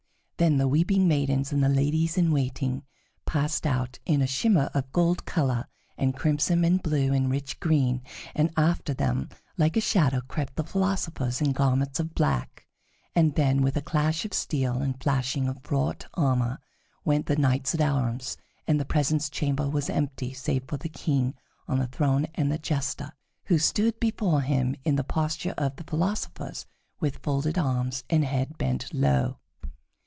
[0.37, 2.81] Then the weeping maidens and the ladies in waiting
[3.27, 5.67] passed out in a shimmer of gold color,
[5.99, 8.01] and crimson, and blue, and rich green;
[8.33, 9.29] and after them,
[9.59, 12.65] like a shadow, crept the philosophers in garments of black;
[13.15, 16.57] and then, with a clash of steel and flashing of wrought armor,
[17.05, 21.35] went the knights at arms, and the presence chamber was empty, save for the King
[21.67, 23.11] on the throne and the Jester,
[23.45, 26.65] who stood before him in the posture of the philosophers,
[26.99, 29.37] with folded arms and head bent low.